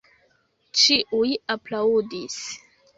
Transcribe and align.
Ĉiuj 0.79 1.31
aplaŭdis. 1.57 2.45